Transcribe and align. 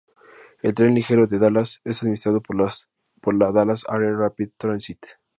El 0.63 0.73
Tren 0.73 0.95
Ligero 0.95 1.27
de 1.27 1.37
Dallas 1.37 1.79
es 1.83 2.01
administrado 2.01 2.41
por 2.41 2.55
la 3.35 3.51
Dallas 3.51 3.85
Area 3.87 4.09
Rapid 4.13 4.49
Transit. 4.57 4.99